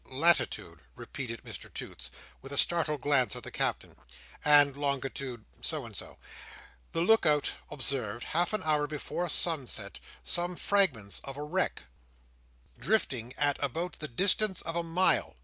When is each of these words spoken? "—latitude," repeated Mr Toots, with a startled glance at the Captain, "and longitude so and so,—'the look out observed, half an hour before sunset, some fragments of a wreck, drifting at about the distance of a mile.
"—latitude," 0.09 0.79
repeated 0.95 1.43
Mr 1.43 1.71
Toots, 1.71 2.09
with 2.41 2.51
a 2.51 2.57
startled 2.57 3.01
glance 3.01 3.35
at 3.35 3.43
the 3.43 3.51
Captain, 3.51 3.95
"and 4.43 4.75
longitude 4.75 5.45
so 5.61 5.85
and 5.85 5.95
so,—'the 5.95 7.01
look 7.01 7.27
out 7.27 7.51
observed, 7.69 8.23
half 8.23 8.51
an 8.51 8.63
hour 8.63 8.87
before 8.87 9.29
sunset, 9.29 9.99
some 10.23 10.55
fragments 10.55 11.19
of 11.23 11.37
a 11.37 11.43
wreck, 11.43 11.83
drifting 12.79 13.33
at 13.37 13.63
about 13.63 13.99
the 13.99 14.07
distance 14.07 14.63
of 14.63 14.75
a 14.75 14.81
mile. 14.81 15.35